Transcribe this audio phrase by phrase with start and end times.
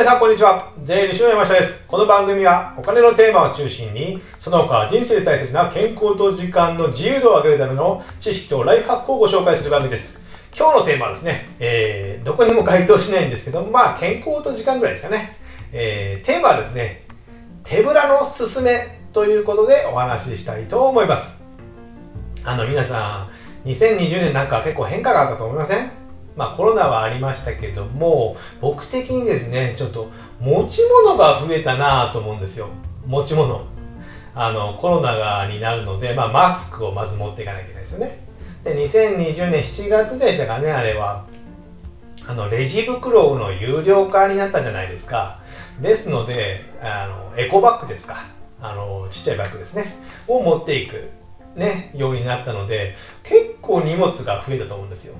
[0.00, 0.72] 皆さんこんにちは。
[0.78, 1.84] 税理士の山下です。
[1.86, 10.24] この番組はお金のテーマを中心に、その他人生で大切な健康と時間の自由度を上げるための知識とライフハックをご紹介する番組です。
[10.56, 15.36] 今日のテーマはですね、えー、どこにも該当しないんですけど、まあ健康と時間ぐらいですかね。
[15.70, 17.02] えー、テーマはですね、
[17.62, 21.44] 手ぶらのすすめということでお話ししたいと思います。
[22.42, 23.28] あの皆さ
[23.66, 25.99] ん、2020年なんか結構変化があったと思いません？
[26.36, 30.08] まあコロナはありましたけども、僕的にですね、ちょっと
[30.40, 32.68] 持ち物が増えたなぁと思うんですよ。
[33.06, 33.64] 持ち物。
[34.34, 38.24] あの、コロナがになるので、まあマスクをまず持っていかなきゃいけないですよね。
[38.64, 41.24] で、2020年7月でしたかね、あれは。
[42.26, 45.40] あの、レジ袋の有料化になったじゃないですか。
[45.80, 48.24] ですので、あの、エコバッグですか。
[48.60, 49.96] あの、ちっちゃいバッグですね。
[50.28, 51.08] を持っていく、
[51.56, 55.14] ね、ようになったので、結構荷物が増えたと思うんですよ。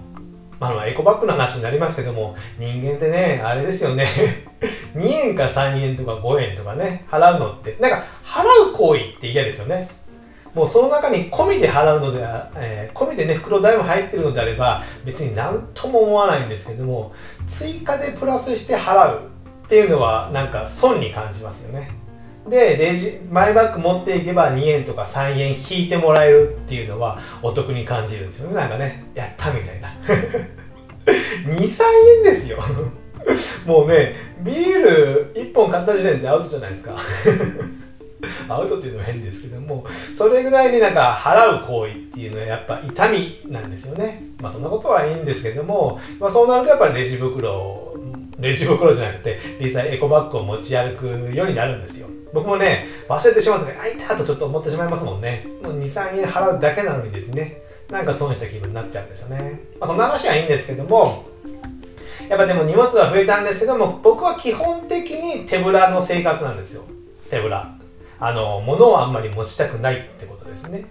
[0.61, 4.07] まあ、エコバッグの話になりますけども、人間ってね、あれですよね。
[4.95, 9.89] 2円か3円とか5円とかね、払うのって、なんか、払う行為って嫌ですよね。
[10.55, 12.19] もうその中に込みで払うので、
[12.57, 17.13] えー、込みでね、袋代も入ってるのであれば、別に何とも思わないんですけども、
[17.47, 19.21] 追加でプラスして払う
[19.65, 21.91] っていうのは、なんか損に感じますよね。
[22.49, 28.55] で、レジ、マイバッグ持っていけば2円とか3円引いてもらえるっていうのはお得に感じるんですよね。
[28.55, 29.95] なんかね、やったみたいな。
[31.47, 31.83] 2、3
[32.19, 32.59] 円ですよ。
[33.67, 36.97] もうね、ビール1本買った時点でアウトじゃないですか。
[38.49, 39.85] アウトっていうのは変ですけども、
[40.17, 44.23] それぐらいになんか払う行為っていうのはやっぱ痛みなんですよね。
[44.41, 47.95] まあそんなことはいいんですけども、まあそうなるとやっぱりレジ袋、
[48.39, 52.09] レジ袋じゃなくて、リサイエコバッグを持ち歩くようになるんですよ。
[52.33, 55.47] 僕もね、忘れてしまうとね、あ、いたとちょっと思ってしまいますもんね。
[55.63, 59.61] もう2、3円払うだけなのにですね、なんか損した気分になっちゃうんですよね。
[59.81, 61.25] まあそんな話はいいんですけども、
[62.29, 66.85] やっぱでも荷物は増えたんですけども、僕は基本的に手ぶらの生活なんですよ。
[67.29, 67.75] 手ぶら。
[68.21, 70.85] あの、物をあんまり持ちたくないってことですね。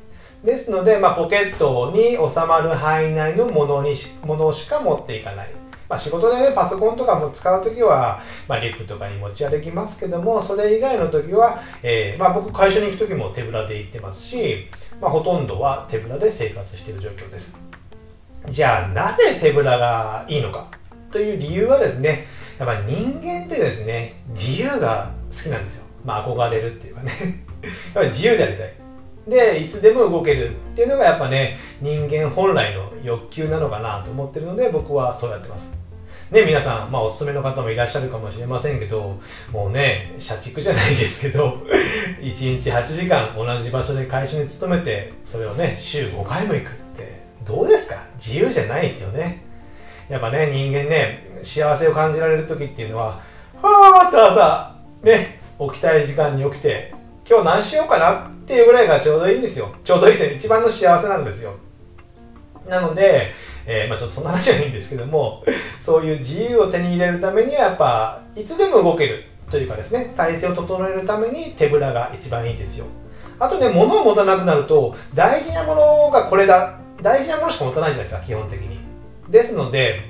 [0.43, 5.51] ですので、まあ、ポケットに収まる範囲内のものにし、ものしか持っていかない。
[5.89, 14.67] まあ、仕事でね、パソコンとかも使うときは、まあ、リュックとかに持ち歩きますけども、それ以外のときは、えー、まあ、僕会社に行くときも手ぶらで行ってますし、
[15.01, 17.59] まあ、ほとんどは手ぶらで生活している状況です。
[18.47, 20.67] じゃあ、なぜ手ぶらがいいのか
[21.11, 22.27] という理由はですね、
[22.59, 25.85] やっぱ人間ってですね、自由が好きなんですよ。
[26.05, 27.11] まあ、憧れるっていうかね。
[27.95, 28.73] やっぱ自由でありたい。
[29.27, 35.78] で、いつでも動けるっていうのがやっぱね、人間本来の欲求なのかなと思ってるので、僕はそうやってます。
[36.31, 39.19] ね、皆さん、まあ、おすすめの方もいらっしゃるかもしれませんけど、
[39.51, 41.57] もうね、社畜じゃないですけど、
[42.21, 47.95] 1日8時間同じ場所で会社に勤めて、それをね、週5回も行くって、どうですか？
[48.23, 49.43] 自由じゃないですよね。
[50.07, 53.21] やっぱね、人間ね、幸せを感じられる時っていうのは、
[53.59, 56.93] はーって朝、ね、起きたい時間に起きて、
[57.27, 59.69] 今日何しようかなっていうぐらいがちょうどいいんですよ。
[59.83, 61.53] ちょうどいいと一番の幸せなんですよ。
[62.67, 63.33] なので、
[63.71, 65.43] えー、まあちょっとそんな話はいいんですけども、
[65.79, 72.85] そういう自由を手に入れるためにはやっぱ、いつでも動けるというかですね、体制を整えるために手ぶらが一番いいんですよ。
[73.37, 76.79] あとね、物を持たなくなると、大事なものがこれだ。
[77.01, 78.79] 大事なものしか持たないじゃないですか、基本的に。
[79.29, 80.01] ですので、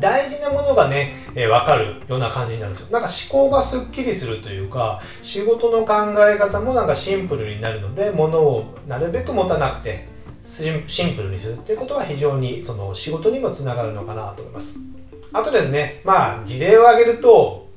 [0.00, 2.98] 大事なものがね、えー、分かるような感じになるんですよ。
[2.98, 10.10] なんか思考がすっきりするというか、仕事の考え方もなんかシンプルになるので、物をなるべく持たなくて、
[10.44, 14.78] シンプルにするっていうことは非常にその仕事にもつながるのかなと思います。
[15.32, 17.68] あとですね、まあ事例を挙げると、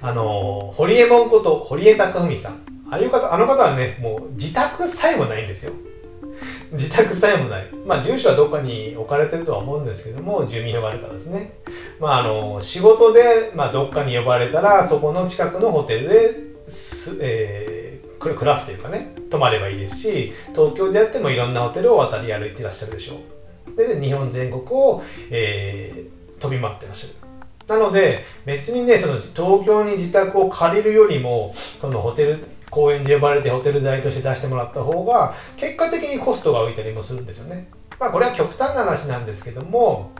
[0.00, 2.68] あの、堀江門こと堀江貴文さん。
[2.90, 5.72] ああいう方、あの方はね、もう自宅さえもないんですよ。
[6.72, 7.66] 自宅さえもない。
[7.86, 11.52] まあ、住所はどっかに置かれてるとは思うんですけども、住民票があるからですね。
[11.98, 16.34] まあ、あの、仕事で、まあ、どっかに呼ばれたら、そこの近くのホテルで、
[17.22, 17.87] えー、
[18.18, 23.20] これクラスというかね、泊まればいいですし、東京であってもいろんなホテルを渡り歩いてらっしゃるでしょ
[23.72, 23.76] う。
[23.76, 27.14] で、日本全国を、えー、飛び回ってらっしゃる。
[27.68, 32.38] なので、別にね、その東京に自宅を借りるよりも、そのホテル、
[32.70, 37.68] 公園で呼ばれてホテル代として出してもらった方が結果的にコストが浮いたりもするんですよね。
[37.98, 40.12] まあこれは極端な話なんですけども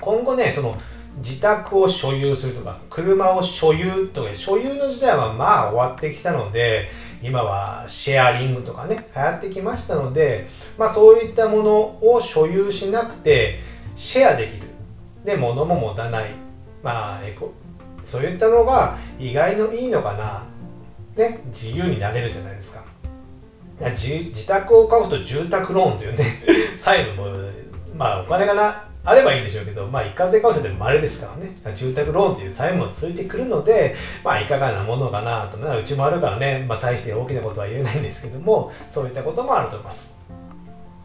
[0.00, 0.76] 今後ねその
[1.18, 6.88] 自宅を所有するとか車を所有とか所有の時代はまあ終わってきたので
[7.24, 13.60] 今はシェアリングとかね流行ってきましたのでまあそういったものを所有しなくて
[13.96, 14.68] シェアできる。
[15.24, 16.30] で物も持たない。
[16.82, 17.52] まあエコ。
[18.04, 20.44] そういったのが意外のいいのかな。
[21.16, 22.84] ね、自由になれるじゃないですか。
[23.80, 26.24] 自自宅を買うと住宅ローンというね、
[26.76, 27.48] 債務も、
[27.96, 31.50] まあお金がなあればいいんでしょうけど、まあ、一括で買う人って稀ですからね。
[31.76, 40.14] 住宅ローンという債務もついてくるので、まあ、いかがなものかなと、うちもあるからね、まあ、大して大きなことは言えないんですけども、そういったこともあると思います。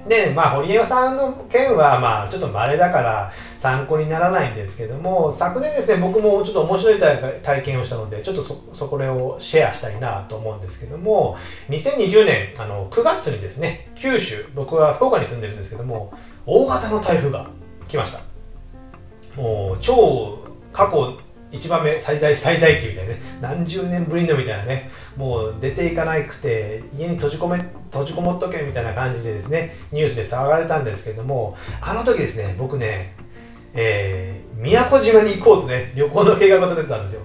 [0.08, 11.38] で、まあ、堀江さんの件は、まあ、ちょっと稀だから参考にならないんですけども、昨年ですね、僕もちょっと面白い体験をしたので、ちょっとそ、そこれをシェアしたいなと思うんですけども、
[11.68, 16.14] 2020年、あの、9月にですね、九州、僕は福岡に住んでるんですけども、
[16.46, 17.50] 大型の台風が
[17.90, 18.22] 来ました。
[19.36, 20.40] もう超
[20.72, 21.20] 過去
[21.52, 23.22] 一番目最大最大級みたいなね。
[23.42, 24.90] 何十年ぶりのみたいなね。
[25.18, 27.58] もう出ていかなくて家に閉じ込め
[27.92, 33.16] 閉じこもっとけみたいな感じでですねニュースで騒がれたんですけどもあの時ですね僕ね
[33.74, 37.22] えー、宮古島に行こうとね旅行の計画を立ててたんですよ。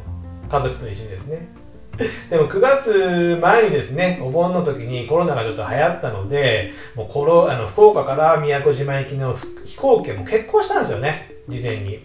[0.51, 1.64] 家族と一緒にですね。
[2.31, 12.01] でも9月前にですね、お盆の時にコロナがちょっと流行ったので、もうコロあの福岡から宮古島行きの飛行機も結婚したんですよね、事前に。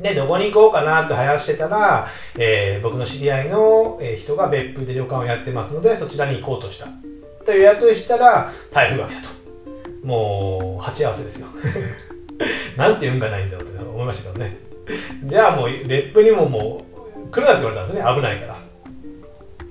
[0.00, 6.86] で、どこに行こうかなと話してたら、えー、僕の知り合いの人が別府で旅館をやってますので、そちらに行こうとした。
[7.44, 9.28] と予約したら、台風が来たと。
[10.04, 11.48] もう、鉢合わせですよ。
[12.76, 14.58] なんて運がないんだろうって思いましたけどね。
[15.24, 16.84] じゃあもう、別府にもも
[17.26, 18.55] う、来るなって言われたんですね、危ないから。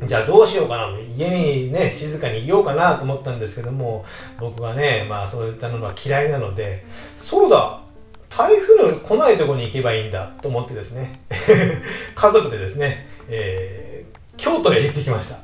[0.04, 0.90] じゃあどうしようかな。
[1.00, 4.06] 家にね静かにいようかなと思ったんですけども
[4.40, 7.82] 僕はねまあそういったのは嫌いなのでそうだ
[8.30, 11.22] 台風の来ないとこに行けばいいんだと思ってですね。
[12.16, 15.38] 家族でですね、えー、京都へ行ってきました。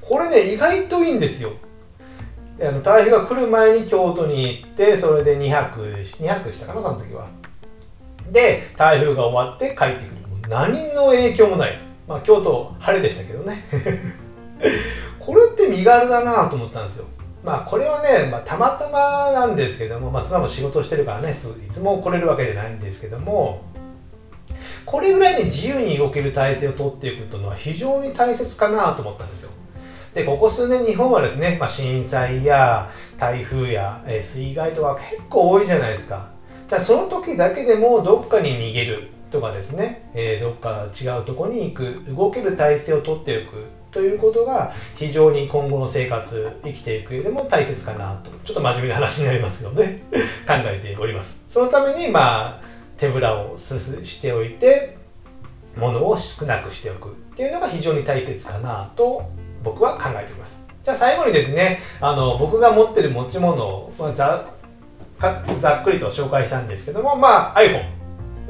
[0.00, 1.50] これね意外といいんですよ。
[2.60, 7.26] あの台風が来る前に京都に行ってそれで2泊2泊したかなその時は。
[8.30, 10.20] で台風が終わって帰ってくる。
[10.48, 11.89] 何の影響もない。
[12.10, 13.62] まあ、京都晴れでしたけどね。
[15.20, 17.04] これって身軽だなと思ったんですよ。
[17.44, 21.32] まあこれはね、まあ、たまたまなんですけども、まあ、妻も仕事してるからねい
[21.70, 23.62] つも来れるわけじゃないんですけども
[24.84, 29.50] これぐらいに自由に動ける体制をとっていくというのは非常に大切かなと思ったんですよ。
[30.12, 36.30] でここ数年日本はですね、まあ、震災や台風や、え水害とか結構多いじゃないですか。
[36.68, 39.10] じゃその時だけでもどっかに逃げる。
[39.30, 48.30] とかですね、えー、どっか違うとこに行く動ける体制をとっておくということが非常に今後の生活生きていく上でも大切かなと。
[48.44, 50.02] ちょっと真面目な話になりますけどね
[50.46, 51.44] 考えております。
[51.48, 52.62] そのためにまあ
[52.96, 54.96] 手ぶらをすすしておいて
[55.76, 59.30] 物を少なくしておくっていうのが非常に大切かなと
[59.62, 60.66] 僕は考えております。
[60.84, 64.46] じゃあ最後にですねあの僕が持ってる持ち物を、ざ
[65.58, 67.99] ざっくりと紹介したんですけどもまあ iPhone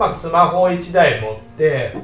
[0.00, 1.94] まあ、スマホ1台持って、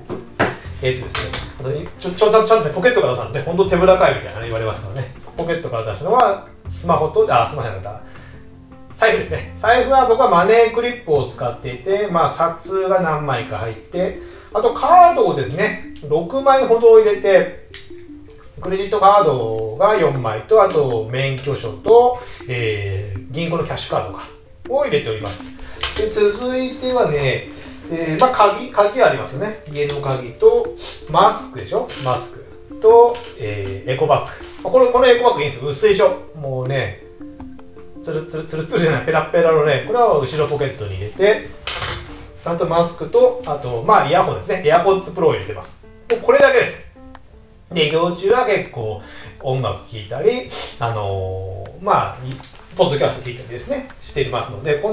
[0.83, 8.03] えっ、とですね、ちょちょちゃんとね、ポケットから出したのね、本当手ぶらかいみたいな、ね、言われますからね、ポケットから出したのは、スマホと、あ、スマホじゃなかっ
[8.91, 9.51] た、財布ですね。
[9.55, 14.21] 財布は僕はマネークリップを使っていて、まあ、札が何枚か入って、
[14.53, 17.71] あとカードをですね、6枚ほど入れて、
[18.61, 24.29] クレジットカードが4枚と、あと免許証と、えー、銀行のキャッシュカードか
[24.69, 25.43] を入れております。
[25.97, 27.56] で続いてはね、
[27.91, 29.63] えー、まあ、鍵、鍵ありますね。
[29.73, 30.75] 家の鍵と、
[31.11, 31.89] マスクでしょ？
[32.05, 32.45] マスク
[32.81, 34.71] と、えー、エコバッグ。
[34.71, 35.71] これ、このエコバッグいいんですよ。
[35.71, 36.19] 薄いでしょ？
[36.41, 37.05] もうね、
[38.03, 41.49] つるつるつるつるじゃない、ペラペラのね、これは後ろポケットに入れて、
[42.45, 44.63] あとマスクと、あと、まあ、イヤホンですね。
[44.65, 45.87] AirPods Pro を入れてます。
[46.23, 46.93] これだけです。
[47.73, 49.03] で、移動中は結構
[49.43, 52.19] 音楽聴いたり、あのー、まあ、
[52.77, 54.91] ポッドキャスト聞いたりですね、していますので、こ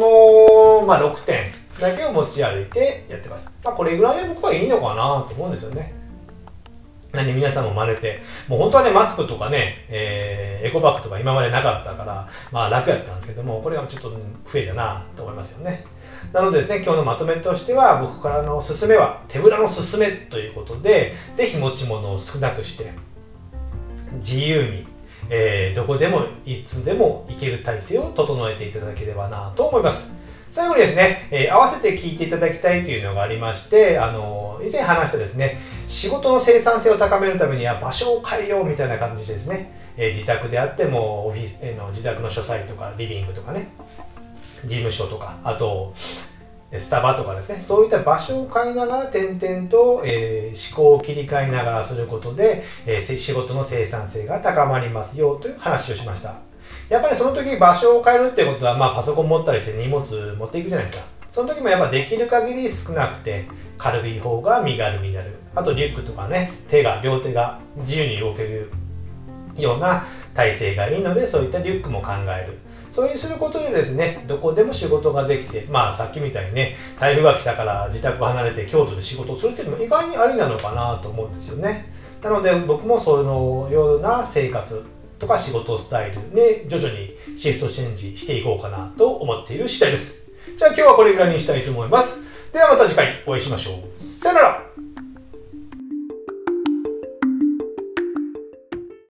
[0.80, 1.63] の、まあ、6点。
[1.80, 3.52] だけを持ち歩いてやってます。
[3.64, 5.94] まあ、これぐらいで僕はいいのかなと思うんですよね。
[7.12, 14.18] なんで皆さんも真似て、もう本当はね、マスクとかね、えー、エコバッグとか今までなかったから、まあ楽やったんですけども、これはちょっと増
[14.56, 15.86] えたなと思いますよね。
[16.32, 22.92] なのでですね、今日のまとめとしては、僕からのおすすめは、手ぶらのすすめということで、ぜひ持ち物を少なくして、
[24.14, 24.88] 自由に、
[25.30, 30.23] えー、どこでもいつでも行ける体制を整えていただければなと思います。
[30.54, 35.58] 最後にですね、えー、合わせて聞いていただきたいというのがありまして、あの以前話したですね、
[35.88, 43.72] 仕事の生産性を高めるためには場所を変えようみたいな感じでですね、えー、自宅であってもオフィス、え、の自宅の書斎とかリビングとかね、
[44.64, 45.96] 事務所とか、あと、
[46.78, 56.53] スタバとかですね、そういった場所を変えながら点々と、えー、思考を切り替えながらすることで、えー、仕事の生産性が高まりますよという話をしました。
[56.90, 60.06] やっぱりその時場所を変えるってことは、まあ、パソコン持ったりして荷物
[60.38, 61.06] 持っていくじゃないですか。
[61.32, 63.46] その時もやっぱできる限り少なくて
[63.78, 65.32] 軽い方が身軽になる。
[65.56, 68.70] あとリュックとかね手が両手が自由に動ける
[69.58, 72.58] ような体勢がいいのでそういったリュックも考える。
[72.92, 81.92] そういうすることでですね、どこでも仕事ができて、まあさっきみたいにね、台風が来たから自宅を離れて京都で仕事をするっていうのも意外にありなのかなと思うんですよね。
[82.22, 84.86] なので僕もそのような生活
[85.24, 90.30] とか仕事スタイルで徐々にシフトチェンジしていこうかなと思っている次第です。
[90.58, 92.24] じゃあ今日はこれぐらいにしたいと思います。
[92.52, 94.04] ではまた次回お会いしましょう。
[94.04, 94.64] さよなら